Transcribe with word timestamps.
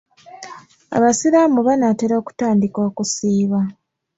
Abasiraamu 0.97 1.59
banaatera 1.67 2.13
okutandika 2.21 2.79
okusiiba. 2.89 3.61